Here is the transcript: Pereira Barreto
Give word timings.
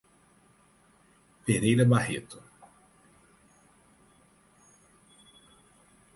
Pereira 1.45 1.85
Barreto 1.85 2.41